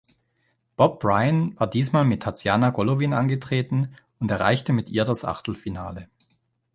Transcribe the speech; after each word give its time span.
Bob 0.77 0.99
Bryan 0.99 1.53
war 1.59 1.67
diesmal 1.69 2.05
mit 2.05 2.23
Tatiana 2.23 2.71
Golovin 2.71 3.13
angetreten 3.13 3.93
und 4.17 4.31
erreichte 4.31 4.73
mit 4.73 4.89
ihr 4.89 5.05
das 5.05 5.23
Achtelfinale. 5.23 6.07